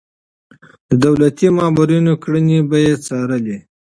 د 0.89 0.91
دولتي 1.05 1.47
مامورينو 1.57 2.13
کړنې 2.23 2.59
به 2.69 2.77
يې 2.85 2.95
څارلې. 3.05 3.57